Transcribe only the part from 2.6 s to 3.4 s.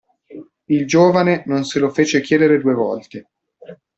volte.